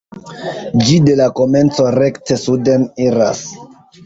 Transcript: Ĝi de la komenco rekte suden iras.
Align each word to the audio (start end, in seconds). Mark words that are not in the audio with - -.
Ĝi 0.87 0.95
de 1.09 1.17
la 1.19 1.27
komenco 1.41 1.87
rekte 1.99 2.39
suden 2.45 2.89
iras. 3.05 3.45